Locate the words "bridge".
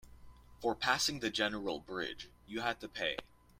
1.79-2.27